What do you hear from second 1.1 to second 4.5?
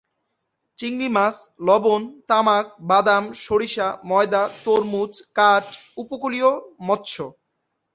মাছ, লবণ, তামাক, বাদাম, সরিষা, ময়দা,